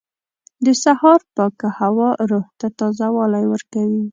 [0.65, 4.03] •د سهار پاکه هوا روح ته تازهوالی ورکوي.